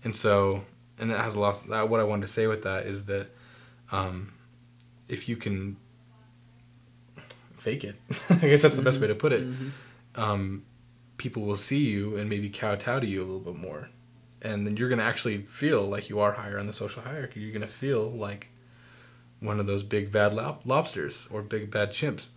[0.03, 0.63] And so,
[0.99, 1.61] and that has a lot.
[1.69, 3.27] That what I wanted to say with that is that,
[3.91, 4.31] um,
[5.09, 5.77] if you can
[7.57, 7.95] fake it.
[8.29, 9.43] I guess that's the best way to put it.
[9.47, 9.71] Mhm.
[10.15, 10.63] Um,
[11.17, 13.89] people will see you and maybe kowtow to you a little bit more,
[14.41, 17.39] and then you're gonna actually feel like you are higher on the social hierarchy.
[17.41, 18.49] You're gonna feel like
[19.39, 22.27] one of those big bad lob- lobsters or big bad chimps.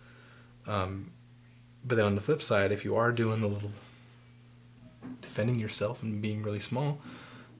[0.67, 1.11] Um,
[1.83, 3.71] but then on the flip side, if you are doing the little
[5.21, 6.99] defending yourself and being really small,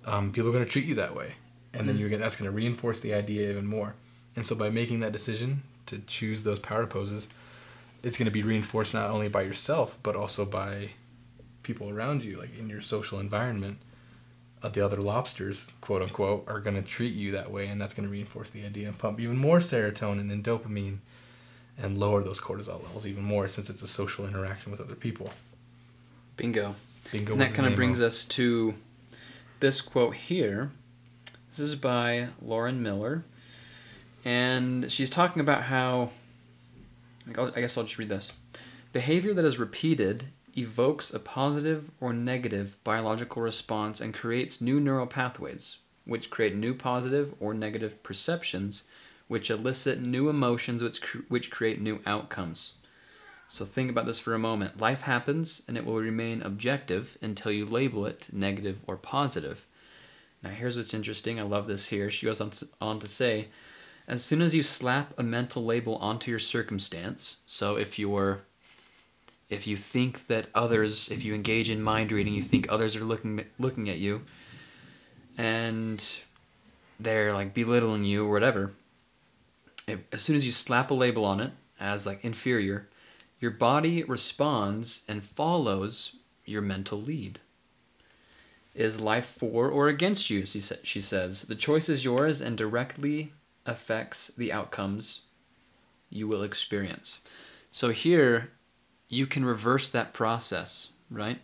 [0.06, 1.34] um, people are going to treat you that way,
[1.78, 2.00] and then Mhm.
[2.10, 3.96] you're that's going to reinforce the idea even more.
[4.36, 7.28] And so by making that decision to choose those power poses,
[8.04, 10.92] it's going to be reinforced not only by yourself but also by
[11.64, 13.78] people around you, like in your social environment.
[14.64, 17.94] Uh, the other lobsters, quote unquote, are going to treat you that way, and that's
[17.94, 20.98] going to reinforce the idea and pump even more serotonin and dopamine,
[21.78, 25.32] and lower those cortisol levels even more since it's a social interaction with other people.
[26.38, 26.76] Bingo.
[27.12, 27.34] Bingo.
[27.34, 28.08] And that kind of brings though.
[28.08, 28.76] us to
[29.60, 30.72] this quote here.
[31.56, 33.24] This is by Lauren Miller.
[34.26, 36.10] And she's talking about how.
[37.30, 38.34] I guess I'll just read this.
[38.92, 40.26] Behavior that is repeated
[40.58, 46.74] evokes a positive or negative biological response and creates new neural pathways, which create new
[46.74, 48.84] positive or negative perceptions,
[49.30, 52.74] which elicit new emotions, which, which create new outcomes.
[53.48, 54.82] So think about this for a moment.
[54.82, 59.66] Life happens and it will remain objective until you label it negative or positive.
[60.46, 61.40] Now, here's what's interesting.
[61.40, 62.12] I love this here.
[62.12, 63.48] She goes on to, on to say
[64.08, 68.42] as soon as you slap a mental label onto your circumstance, so if you're
[69.50, 73.04] if you think that others, if you engage in mind reading, you think others are
[73.04, 74.22] looking looking at you,
[75.36, 76.08] and
[77.00, 78.72] they're like belittling you or whatever.
[79.88, 82.88] If, as soon as you slap a label on it as like inferior,
[83.40, 87.40] your body responds and follows your mental lead.
[88.76, 90.46] Is life for or against you?
[90.46, 91.44] She, sa- she says.
[91.44, 93.34] The choice is yours and directly
[93.66, 95.22] affects the outcomes
[96.10, 97.20] you will experience.
[97.72, 98.52] So here,
[99.08, 101.40] you can reverse that process, right?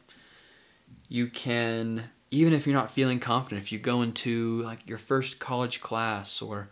[1.07, 5.39] You can, even if you're not feeling confident, if you go into like your first
[5.39, 6.69] college class or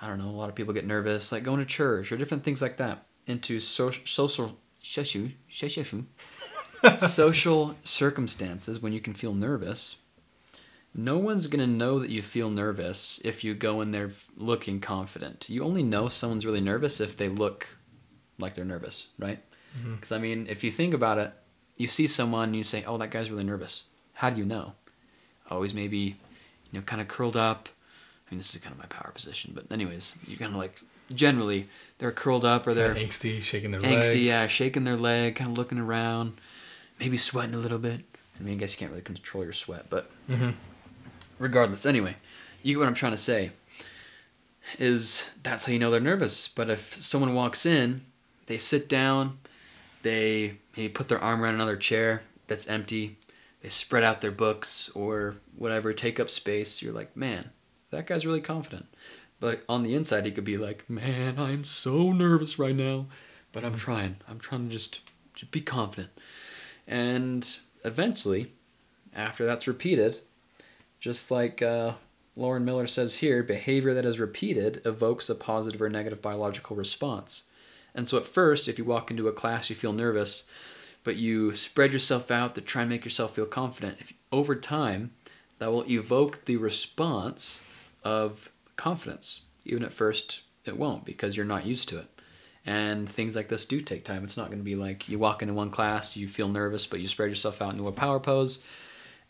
[0.00, 2.42] I don't know, a lot of people get nervous, like going to church or different
[2.42, 5.32] things like that, into so- social shushu,
[7.08, 9.96] social circumstances when you can feel nervous.
[10.94, 15.48] No one's gonna know that you feel nervous if you go in there looking confident.
[15.48, 17.66] You only know someone's really nervous if they look
[18.38, 19.38] like they're nervous, right?
[19.78, 19.94] Mm-hmm.
[19.94, 21.32] Because I mean, if you think about it,
[21.78, 24.74] you see someone and you say, "Oh, that guy's really nervous." How do you know?
[25.50, 27.68] Always maybe, you know, kind of curled up.
[28.28, 30.78] I mean, this is kind of my power position, but anyways, you kind of like
[31.14, 31.68] generally
[31.98, 34.16] they're curled up or they're They're angsty, shaking their angsty, leg.
[34.22, 36.34] yeah, shaking their leg, kind of looking around,
[37.02, 38.00] maybe sweating a little bit.
[38.38, 40.50] I mean, I guess you can't really control your sweat, but hmm
[41.40, 42.14] regardless, anyway,
[42.62, 43.50] you get what I'm trying to say.
[44.78, 46.46] Is that's how you know they're nervous.
[46.46, 48.02] But if someone walks in,
[48.46, 49.38] they sit down,
[50.02, 53.18] they maybe put their arm around another chair that's empty,
[53.62, 56.80] they spread out their books or whatever, take up space.
[56.80, 57.50] You're like, man,
[57.90, 58.86] that guy's really confident.
[59.40, 63.06] But on the inside, he could be like, man, I'm so nervous right now,
[63.50, 64.18] but I'm trying.
[64.28, 65.00] I'm trying to just,
[65.34, 66.10] just be confident.
[66.86, 68.52] And eventually,
[69.14, 70.20] after that's repeated,
[71.00, 71.92] just like uh,
[72.36, 77.42] Lauren Miller says here, behavior that is repeated evokes a positive or negative biological response.
[77.94, 80.44] And so, at first, if you walk into a class, you feel nervous,
[81.04, 83.98] but you spread yourself out to try and make yourself feel confident.
[84.00, 85.10] If over time,
[85.58, 87.60] that will evoke the response
[88.02, 89.42] of confidence.
[89.64, 92.06] Even at first, it won't because you're not used to it.
[92.64, 94.22] And things like this do take time.
[94.22, 97.00] It's not going to be like you walk into one class, you feel nervous, but
[97.00, 98.60] you spread yourself out into a power pose,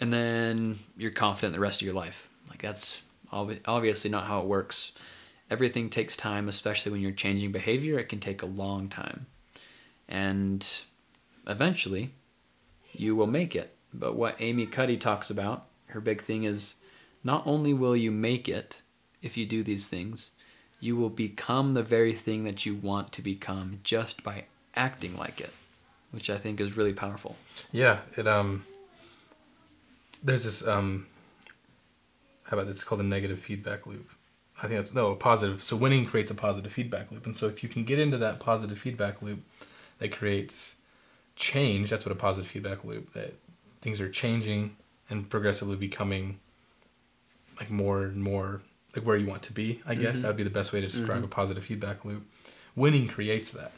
[0.00, 2.28] and then you're confident the rest of your life.
[2.50, 3.00] Like that's
[3.32, 4.92] obvi- obviously not how it works.
[5.50, 7.98] Everything takes time, especially when you're changing behavior.
[7.98, 9.26] It can take a long time,
[10.08, 10.66] and
[11.46, 12.12] eventually,
[12.92, 13.74] you will make it.
[13.94, 16.74] But what Amy Cuddy talks about, her big thing is,
[17.24, 18.80] not only will you make it
[19.22, 20.30] if you do these things,
[20.82, 25.40] you will become the very thing that you want to become just by acting like
[25.40, 25.52] it,
[26.10, 27.36] which I think is really powerful.
[27.70, 28.66] Yeah, it um.
[30.24, 31.06] There's this um.
[32.42, 32.78] How about this?
[32.78, 34.10] It's called a negative feedback loop.
[34.60, 35.62] I think that's no a positive.
[35.62, 38.40] So winning creates a positive feedback loop, and so if you can get into that
[38.40, 39.38] positive feedback loop,
[40.00, 40.74] that creates
[41.36, 41.90] change.
[41.90, 43.12] That's what a positive feedback loop.
[43.12, 43.34] That
[43.82, 44.74] things are changing
[45.08, 46.40] and progressively becoming
[47.60, 48.62] like more and more
[48.94, 49.80] like where you want to be.
[49.86, 50.22] I guess Mhm.
[50.22, 51.24] that would be the best way to describe Mhm.
[51.24, 52.26] a positive feedback loop.
[52.76, 53.72] Winning creates that.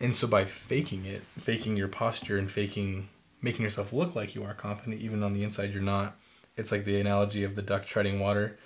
[0.00, 3.08] And so by faking it, faking your posture and faking
[3.42, 6.18] making yourself look like you are confident even on the inside you're not.
[6.56, 8.58] It's like the analogy of the duck treading water.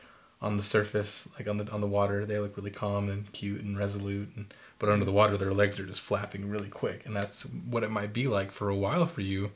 [0.43, 3.61] on the surface, like on the on the water, they look really calm and cute
[3.61, 7.15] and resolute, and, but under the water, their legs are just flapping really quick, and
[7.15, 9.51] that's what it might be like for a while for you,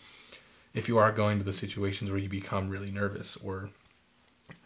[0.75, 3.71] if you are going to the situations where you become really nervous or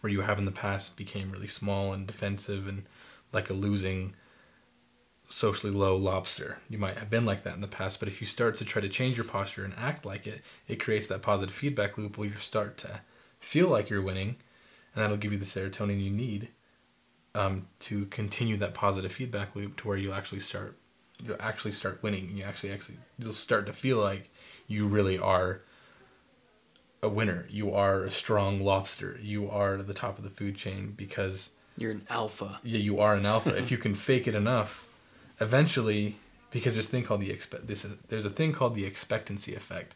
[0.01, 2.85] where you have in the past became really small and defensive and
[3.31, 4.13] like a losing
[5.29, 6.57] socially low lobster.
[6.69, 8.81] You might have been like that in the past, but if you start to try
[8.81, 12.27] to change your posture and act like it, it creates that positive feedback loop where
[12.27, 13.01] you start to
[13.39, 14.37] feel like you're winning,
[14.93, 16.49] and that'll give you the serotonin you need
[17.35, 20.77] um, to continue that positive feedback loop to where you'll actually start
[21.21, 22.29] you'll actually start winning.
[22.29, 24.31] and You actually actually you'll start to feel like
[24.67, 25.61] you really are
[27.01, 27.45] a winner.
[27.49, 29.17] You are a strong lobster.
[29.21, 32.59] You are at the top of the food chain because You're an alpha.
[32.63, 33.55] yeah, you are an alpha.
[33.57, 34.85] if you can fake it enough,
[35.39, 36.17] eventually,
[36.51, 39.55] because there's a thing called the expect this is, there's a thing called the expectancy
[39.55, 39.95] effect,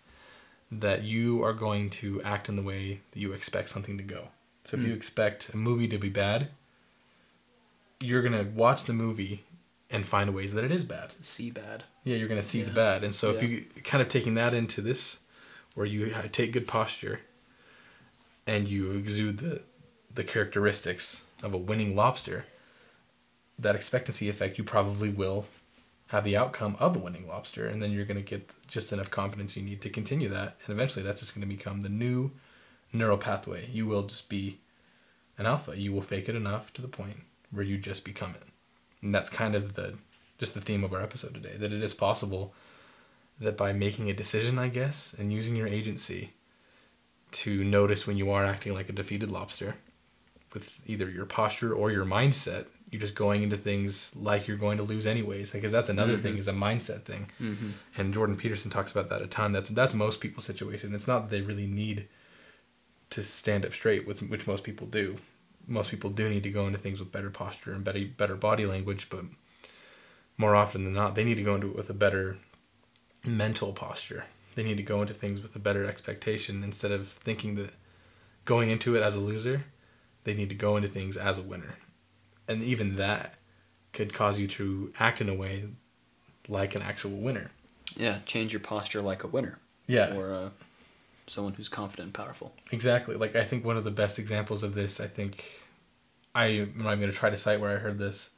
[0.72, 4.30] that you are going to act in the way that you expect something to go.
[4.66, 4.96] So if you Mm.
[4.96, 6.50] expect a movie to be bad,
[8.00, 9.44] you're gonna watch the movie
[9.90, 11.12] and find ways that it is bad.
[11.22, 11.84] See bad.
[12.04, 14.82] Yeah, you're gonna see the bad, and so if you kind of taking that into
[14.82, 15.18] this,
[15.74, 17.22] where you take good posture,
[18.46, 19.62] and you exude the
[20.14, 22.46] the characteristics of a winning lobster,
[23.58, 25.48] that expectancy effect, you probably will
[26.08, 29.58] have the outcome of a winning lobster, and then you're gonna get just enough confidence
[29.58, 32.32] you need to continue that, and eventually that's just gonna become the new
[32.92, 33.68] neural pathway.
[33.72, 34.60] You will just be
[35.38, 35.78] an alpha.
[35.78, 37.18] You will fake it enough to the point
[37.52, 38.44] where you just become it.
[39.02, 39.96] And that's kind of the
[40.38, 42.54] just the theme of our episode today that it is possible
[43.40, 46.34] that by making a decision, I guess, and using your agency
[47.32, 49.76] to notice when you are acting like a defeated lobster
[50.54, 54.78] with either your posture or your mindset, you're just going into things like you're going
[54.78, 55.50] to lose anyways.
[55.50, 56.40] Because that's another thing Mhm.
[56.40, 57.28] is a mindset thing.
[57.42, 57.70] Mm-hmm.
[57.98, 59.52] And Jordan Peterson talks about that a ton.
[59.52, 60.94] That's that's most people's situation.
[60.94, 62.08] It's not that they really need
[63.10, 65.18] to stand up straight, with which most people do.
[65.68, 68.68] Most people do need to go into things with better posture and better better body
[68.68, 69.26] language, but
[70.38, 72.38] more often than not, they need to go into it with a better
[73.26, 74.26] mental posture.
[74.56, 77.72] They need to go into things with a better expectation instead of thinking that
[78.46, 79.66] going into it as a loser,
[80.24, 81.76] they need to go into things as a winner.
[82.48, 83.36] And even that
[83.94, 85.66] could cause you to act in a way
[86.48, 87.52] like an actual winner.
[87.96, 89.60] Yeah, change your posture like a winner.
[89.88, 90.16] Yeah.
[90.16, 90.50] Or uh,
[91.28, 92.54] someone who's confident and powerful.
[92.72, 93.16] Exactly.
[93.16, 95.44] Like I think one of the best examples of this, I think,
[96.36, 98.30] I not going to try to cite where I heard this.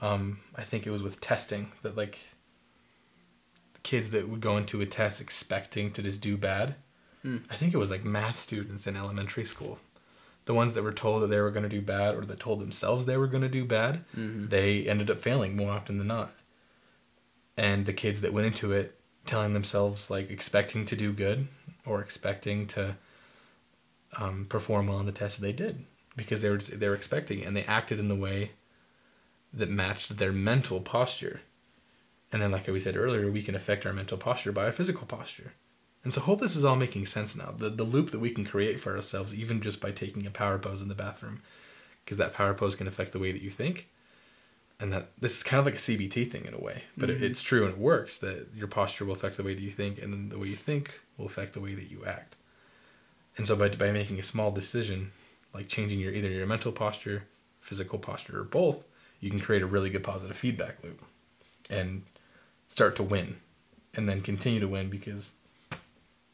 [0.00, 2.18] Um, I think it was with testing that like
[3.86, 6.74] kids that would go into a test expecting to just do bad.
[7.22, 7.38] Hmm.
[7.48, 9.78] I think it was like math students in elementary school,
[10.44, 12.60] the ones that were told that they were going to do bad or that told
[12.60, 14.04] themselves they were going to do bad.
[14.16, 14.48] Mm-hmm.
[14.48, 16.32] They ended up failing more often than not.
[17.56, 21.46] And the kids that went into it telling themselves like expecting to do good
[21.86, 22.96] or expecting to
[24.18, 25.84] um, perform well on the test they did
[26.16, 28.50] because they were they were expecting it and they acted in the way
[29.52, 31.42] that matched their mental posture.
[32.32, 35.06] And then, like we said earlier, we can affect our mental posture by our physical
[35.06, 35.52] posture.
[36.04, 37.54] And so, hope this is all making sense now.
[37.56, 40.58] The the loop that we can create for ourselves, even just by taking a power
[40.58, 41.42] pose in the bathroom,
[42.04, 43.88] because that power pose can affect the way that you think.
[44.78, 47.18] And that this is kind of like a CBT thing in a way, but it,
[47.20, 47.22] Mhm.
[47.22, 50.00] it's true and it works that your posture will affect the way that you think,
[50.02, 52.36] and then the way you think will affect the way that you act.
[53.38, 55.12] And so, by by making a small decision,
[55.54, 57.24] like changing your either your mental posture,
[57.60, 58.84] physical posture, or both,
[59.20, 61.02] you can create a really good positive feedback loop,
[61.70, 62.04] and
[62.76, 63.36] start to win,
[63.94, 65.32] and then continue to win because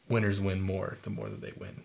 [0.09, 1.83] winners win more the more that they win.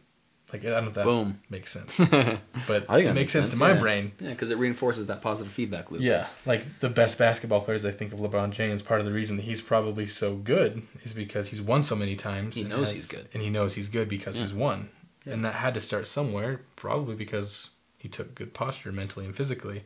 [0.52, 1.40] Like I don't know if that Boom.
[1.50, 2.08] makes sense, but
[2.88, 3.78] I think it makes makes sense, to sense, my yeah.
[3.80, 4.12] brain.
[4.18, 6.00] because it reinforces that positive feedback loop.
[6.00, 8.82] Yeah, like the best basketball players, I think of LeBron James.
[8.82, 12.16] Part of the reason that he's probably so good is because he's won so many
[12.16, 12.56] times.
[12.56, 13.28] He knows has- he's good.
[13.32, 14.42] and he knows he's good because Yeah.
[14.44, 14.88] he's won.
[15.24, 15.34] Yeah.
[15.34, 17.68] And that had to start somewhere, probably because
[17.98, 19.84] he took good posture mentally and physically,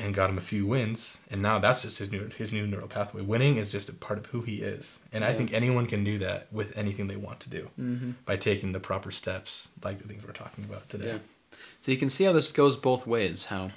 [0.00, 1.18] and got him a few wins.
[1.30, 3.22] And now that's just his new his new neural pathway.
[3.22, 6.18] Winning is just a part of who he is, and I think anyone can do
[6.18, 8.10] that with anything they want to do Mm-hmm.
[8.24, 11.06] by taking the proper steps, like the things we're talking about today.
[11.12, 11.58] Yeah.
[11.82, 13.44] So you can see how this goes both ways.
[13.46, 13.70] How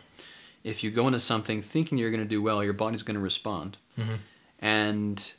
[0.64, 3.22] if you go into something thinking you're going to do well, your body's going to
[3.22, 3.78] respond.
[4.00, 4.18] Mhm.
[4.60, 5.32] And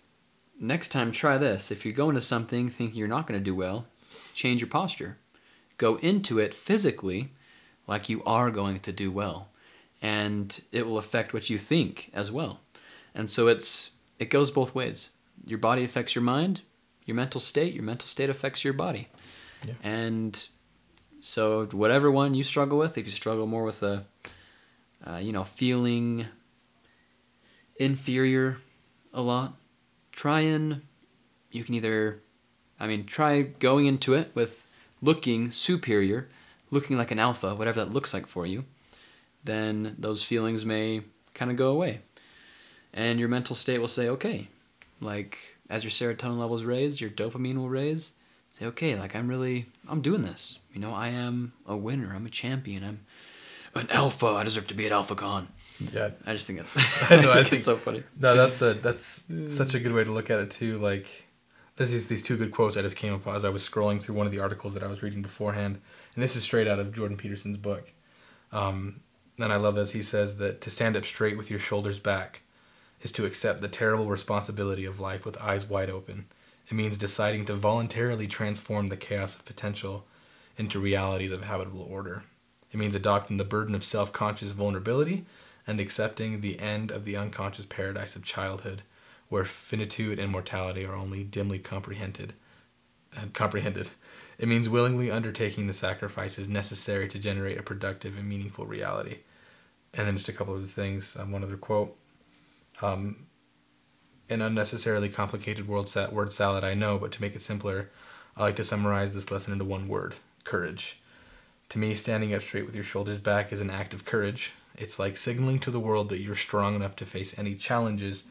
[0.61, 1.71] next time, try this.
[1.71, 3.87] If you go into something thinking you're not going to do well,
[4.35, 5.17] change your posture.
[5.79, 7.33] Go into it physically
[7.87, 9.49] like you are going to do well.
[10.05, 12.61] And it will affect what you think as well.
[13.15, 15.11] And so it's it goes both ways.
[15.47, 16.61] Your body affects your mind,
[17.05, 19.09] your mental state, your mental state affects your body.
[19.67, 19.75] Yeah.
[19.83, 20.47] And
[21.21, 24.05] so whatever one you struggle with, if you struggle more with a
[25.07, 26.27] uh, you know, feeling
[27.77, 28.59] inferior
[29.13, 29.55] a lot,
[30.13, 30.83] try and
[31.51, 32.21] you can either
[32.79, 34.67] I mean, try going into it with
[35.01, 36.29] looking superior,
[36.71, 38.65] looking like an alpha, whatever that looks like for you.
[39.45, 41.03] Then those feelings may
[41.35, 42.01] kind of go away.
[42.93, 44.49] And your mental state will say, okay,
[45.01, 48.13] like as your serotonin levels raise, your dopamine will raise.
[48.59, 50.59] Say, okay, like I'm really, I'm doing this.
[50.73, 52.13] You know, I am a winner.
[52.15, 52.85] I'm a champion.
[52.85, 53.01] I'm
[53.75, 54.27] an alpha.
[54.27, 55.47] I deserve to be an AlphaCon.
[55.93, 56.11] Yeah.
[56.25, 56.77] I just think that's,
[57.11, 58.05] I know, I think think- it's so funny.
[58.19, 60.79] No, that's a that's such a good way to look at it too.
[60.79, 61.07] Like,
[61.77, 64.15] there's these these two good quotes I just came up as I was scrolling through
[64.15, 65.81] one of the articles that I was reading beforehand,
[66.15, 67.91] and this is straight out of Jordan Peterson's book.
[68.53, 69.01] Um,
[69.39, 69.93] and I love this.
[69.93, 72.43] He says that to stand up straight with your shoulders back
[73.03, 76.27] is to accept the terrible responsibility of life with eyes wide open.
[76.69, 80.07] It means deciding to voluntarily transform the chaos of potential
[80.57, 82.23] into realities of habitable order.
[82.73, 85.25] It means adopting the burden of self conscious vulnerability
[85.67, 88.83] and accepting the end of the unconscious paradise of childhood,
[89.29, 92.35] where finitude and mortality are only dimly comprehended.
[93.17, 93.89] uh, comprehended.
[94.39, 99.19] It means willingly undertaking the sacrifices necessary to generate a productive and meaningful reality.
[99.93, 101.17] And then just a couple of things.
[101.19, 101.97] Um, one other quote.
[102.83, 103.27] Um,
[104.29, 107.91] an unnecessarily complicated word, sa- word salad, I know, but to make it simpler,
[108.37, 111.01] I like to summarize this lesson into one word courage.
[111.71, 114.53] To me, standing up straight with your shoulders back is an act of courage.
[114.77, 118.25] It's like signaling to the world that you're strong enough to face any challenges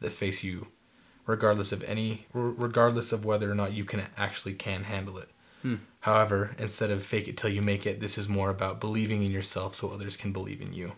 [0.00, 0.68] that face you,
[1.26, 5.30] regardless of any, regardless of whether or not you can actually can handle it.
[5.66, 5.76] Hmm.
[5.98, 9.32] However, instead of fake it till you make it, this is more about believing in
[9.32, 10.92] yourself so others can believe in you.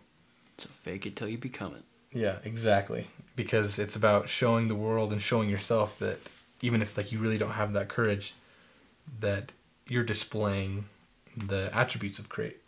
[0.59, 1.85] So fake it till you become it.
[2.13, 3.07] Yeah, exactly.
[3.35, 6.19] Because it's about showing the world and showing yourself that
[6.61, 8.35] even if like you really don't have that courage,
[9.21, 9.53] that
[9.87, 10.85] you're displaying
[11.35, 12.61] the attributes of create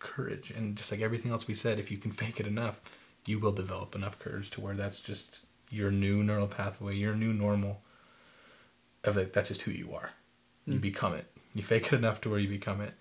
[0.00, 2.80] courage and just like everything else we said, if you can fake it enough,
[3.24, 7.32] you will develop enough courage to where that's just your new neural pathway, your new
[7.32, 7.82] normal.
[9.04, 10.10] Of like that's just who you are.
[10.66, 10.80] You Mm.
[10.80, 11.26] become it.
[11.56, 12.94] You fake it enough to where you become it,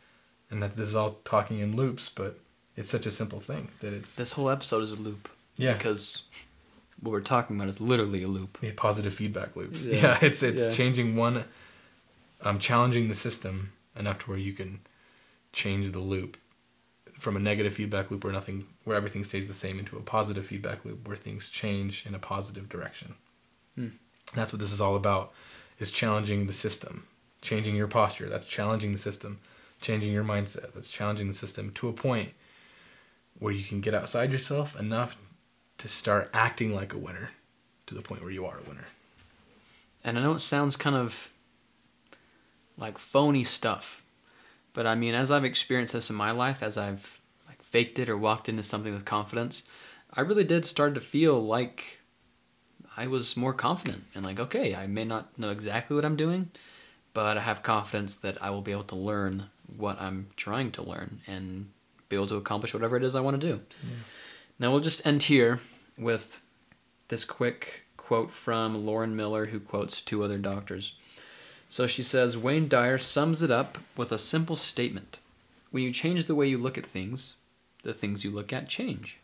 [0.49, 2.39] and that this is all talking in loops, but
[2.77, 5.29] it's such a simple thing that it's This whole episode is a loop.
[5.57, 6.23] yeah Because
[7.01, 8.57] what we're talking about is literally a loop.
[8.61, 9.85] Yeah, positive feedback loops.
[9.85, 9.95] Yeah.
[10.01, 10.71] Yeah, it's it's Yeah.
[10.73, 11.43] changing one,
[12.41, 14.79] um, challenging the system enough to where you can
[15.51, 16.37] change the loop
[17.19, 20.45] from a negative feedback loop where nothing, where everything stays the same, into a positive
[20.45, 23.15] feedback loop where things change in a positive direction.
[23.75, 23.87] Hmm.
[24.33, 25.31] That's what this is all about:
[25.79, 27.07] is challenging the system,
[27.45, 28.27] changing your posture.
[28.27, 29.39] That's challenging the system,
[29.79, 30.73] changing your mindset.
[30.73, 32.31] That's challenging the system to a point
[33.39, 35.17] where you can get outside yourself enough
[35.77, 37.29] to start acting like a winner
[37.87, 38.85] to the point where you are a winner.
[40.03, 41.29] And I know it sounds kind of
[42.77, 44.03] like phony stuff,
[44.73, 48.09] but I mean, as I've experienced this in my life, as I've like faked it
[48.09, 49.63] or walked into something with confidence,
[50.13, 51.99] I really did start to feel like
[52.97, 56.49] I was more confident and like, okay, I may not know exactly what I'm doing,
[57.15, 59.45] but I have confidence that I will be able to learn
[59.77, 61.69] what I'm trying to learn and
[62.09, 63.61] be able to accomplish whatever it is I want to do.
[64.59, 65.61] Now we'll just end here
[65.97, 66.41] with
[67.07, 70.93] this quick quote from Lauren Miller, who quotes two other doctors.
[71.69, 75.17] So she says Wayne Dyer sums it up with a simple statement
[75.71, 77.35] When you change the way you look at things,
[77.83, 79.19] the things you look at change.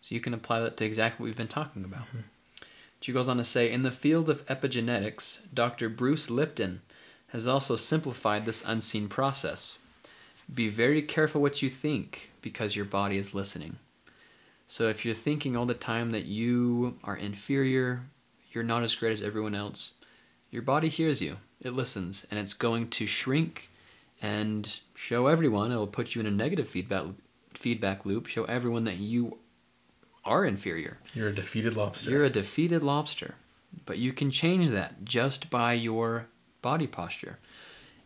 [0.00, 2.06] So you can apply that to exactly what we've been talking about.
[2.06, 2.31] Mm-hmm.
[3.02, 5.88] She goes on to say In the field of epigenetics, Dr.
[5.88, 6.82] Bruce Lipton
[7.30, 9.78] has also simplified this unseen process.
[10.54, 13.78] Be very careful what you think because your body is listening.
[14.68, 18.04] So if you're thinking all the time that you are inferior,
[18.52, 19.94] you're not as great as everyone else,
[20.52, 21.38] your body hears you.
[21.60, 23.68] It listens and it's going to shrink
[24.20, 27.06] and show everyone, it'll put you in a negative feedback
[27.52, 29.38] feedback loop, show everyone that you
[30.24, 30.98] are inferior.
[31.14, 32.10] You're a defeated lobster.
[32.10, 33.34] You're a defeated lobster.
[33.86, 36.26] But you can change that just by your
[36.60, 37.38] body posture.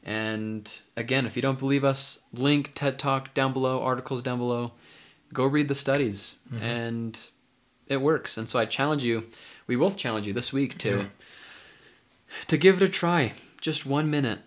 [0.05, 4.73] And again, if you don't believe us, link TED Talk down below, articles down below.
[5.35, 6.63] Go read the studies, Mhm.
[6.63, 7.21] and
[7.89, 8.39] it works.
[8.39, 9.29] And so I challenge you,
[9.67, 11.07] we both challenge you this week to Yeah.
[12.47, 13.33] to give it a try.
[13.61, 14.41] Just one minute,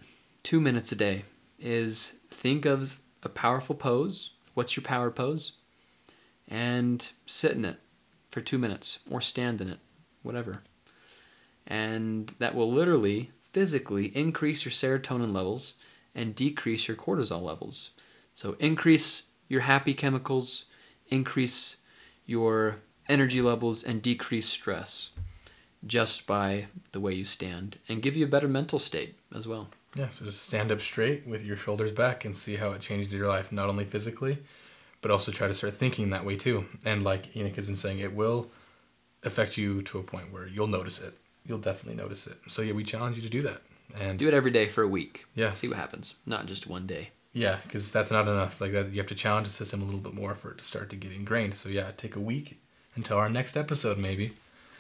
[0.44, 1.26] two minutes a day.
[1.60, 4.32] Is think of a powerful pose.
[4.54, 5.54] What's your power pose?
[6.50, 7.78] And sit in it
[8.32, 9.80] for two minutes or stand in it,
[10.24, 10.64] whatever.
[11.68, 15.74] And that will literally, physically increase your serotonin levels
[16.16, 17.92] and decrease your cortisol levels.
[18.34, 20.66] So increase your happy chemicals,
[21.10, 21.78] increase
[22.26, 22.78] your
[23.08, 25.12] energy levels, and decrease stress
[25.86, 29.70] just by the way you stand and give you a better mental state as well.
[29.96, 33.12] Yeah, so just stand up straight with your shoulders back and see how it changes
[33.14, 34.38] your life, not only physically,
[35.02, 36.66] but also try to start thinking that way too.
[36.86, 38.50] And like Enoch has been saying, it will
[39.24, 41.18] affect you to a point where you'll notice it.
[41.46, 42.38] You'll definitely notice it.
[42.48, 43.62] So yeah, we challenge you to do that.
[44.00, 45.26] And Do it every day for a week.
[45.36, 46.14] yeah, See what happens.
[46.26, 47.10] Not just one day.
[47.34, 48.60] Yeah, because that's not enough.
[48.62, 50.64] Like that, you have to challenge the system a little bit more for it to
[50.64, 51.56] start to get ingrained.
[51.56, 52.60] So yeah, take a week
[52.96, 54.34] until our next episode maybe,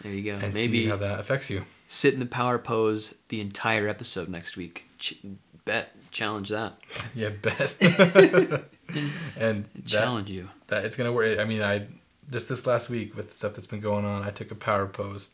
[0.03, 0.37] There you go.
[0.43, 1.65] and Maybe see how that affects you.
[1.87, 4.85] sit in the power pose the entire episode next week.
[4.99, 5.17] Ch-
[5.65, 6.77] bet challenge that.
[7.15, 7.75] Yeah, bet.
[9.37, 10.49] and that, Challenge you.
[10.67, 11.39] that it's gonna work.
[11.39, 11.87] I mean, I
[12.31, 15.29] just this last week with stuff that's been going on, I took a power pose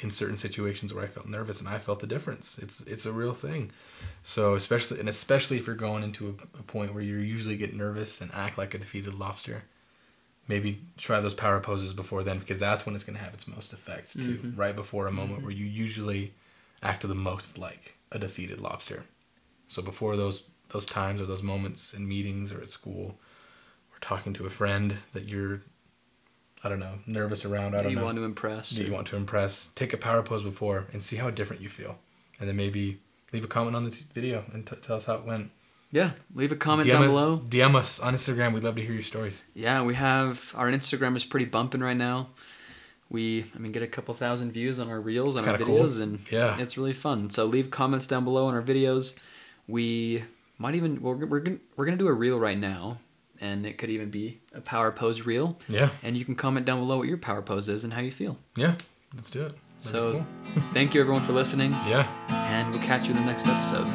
[0.00, 2.58] in certain situations where I felt nervous, and I felt the difference.
[2.58, 3.70] It's it's a real thing.
[4.22, 7.74] So especially and especially if you're going into a, a point where you usually get
[7.74, 9.62] nervous and act like a defeated lobster,
[10.48, 13.72] maybe try those power poses before then because that's when it's gonna have its most
[13.72, 14.38] effect too.
[14.42, 14.58] Mhm.
[14.58, 16.32] Right before a moment where you usually
[16.82, 19.04] act the most like a defeated lobster.
[19.68, 20.42] So before those
[20.74, 23.16] those times or those moments in meetings or at school,
[23.92, 25.62] or talking to a friend that you're,
[26.62, 27.74] I don't know, nervous around.
[27.74, 28.04] I don't you know.
[28.04, 28.68] want to impress.
[28.70, 29.68] that you want to impress.
[29.74, 31.98] Take a power pose before and see how different you feel,
[32.38, 33.00] and then maybe
[33.32, 35.50] leave a comment on this video and t- tell us how it went.
[35.92, 37.38] Yeah, leave a comment DM down us, below.
[37.48, 38.52] DM us on Instagram.
[38.52, 39.42] We'd love to hear your stories.
[39.54, 42.30] Yeah, we have our Instagram is pretty bumping right now.
[43.10, 45.66] We, I mean, get a couple thousand views on our reels It's on our kinda
[45.72, 45.84] cool.
[45.84, 46.58] videos, and Yeah.
[46.58, 47.30] it's really fun.
[47.30, 49.14] So leave comments down below on our videos.
[49.68, 50.24] We
[50.58, 52.98] might even we're we're gonna we're gonna do a reel right now,
[53.40, 55.58] and it could even be a power pose reel.
[55.68, 58.12] Yeah, And you can comment down below what your power pose is and how you
[58.12, 58.38] feel.
[58.56, 58.74] yeah.
[59.14, 59.54] Let's do it.
[59.82, 60.26] That'd So cool.
[60.72, 62.06] thank you everyone for listening, yeah.
[62.30, 63.86] and we'll catch you in the next episode.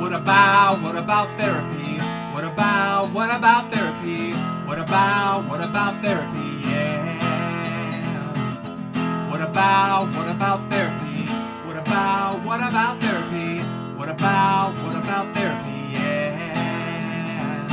[0.00, 1.98] What about, what about therapy?
[2.34, 4.32] What about, what about therapy?
[4.66, 6.68] What about, what about therapy?
[6.68, 7.18] Yeah.
[9.30, 11.01] What about, what about therapy?
[11.92, 13.58] What about, what about therapy?
[13.98, 15.92] What about, what about therapy?
[15.92, 17.68] Yeah.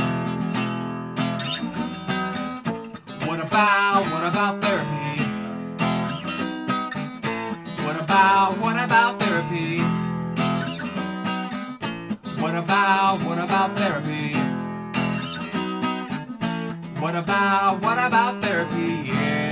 [3.24, 5.22] What about, what about therapy?
[7.82, 9.78] What about, what about therapy?
[12.42, 14.34] What about, what about therapy?
[17.00, 19.49] What about, what about therapy?